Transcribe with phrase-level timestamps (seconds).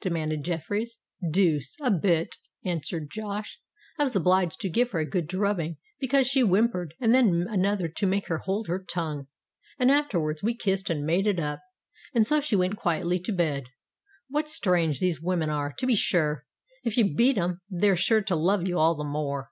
[0.00, 1.00] demanded Jeffreys.
[1.32, 3.58] "Deuce a bit," answered Josh.
[3.98, 7.88] "I was obliged to give her a good drubbing because she whimpered, and then another
[7.88, 9.26] to make her hold her tongue;
[9.76, 13.64] and afterwards we kissed and made it up—and so she went quietly to bed.
[14.28, 16.46] What strange things women are, to be sure!
[16.84, 19.50] If you beat 'em, they're sure to love you all the more."